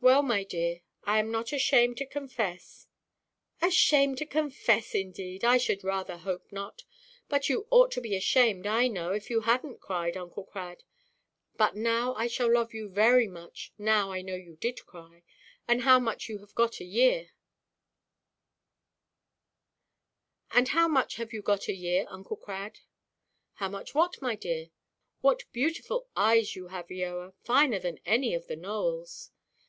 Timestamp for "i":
1.02-1.18, 5.44-5.58, 8.64-8.86, 12.14-12.28, 14.12-14.22